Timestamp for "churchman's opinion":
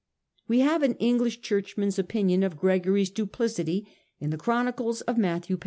1.41-2.41